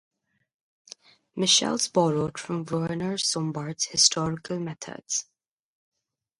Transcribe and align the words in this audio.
Michels 1.37 1.87
borrowed 1.87 2.39
from 2.39 2.65
Werner 2.65 3.19
Sombart's 3.19 3.85
historical 3.89 4.59
methods. 4.59 5.27